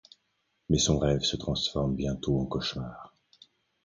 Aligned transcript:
Mais 0.69 0.79
son 0.79 0.97
rêve 0.97 1.21
se 1.21 1.37
transforme 1.37 1.95
bientôt 1.95 2.39
en 2.39 2.47
cauchemar. 2.47 3.13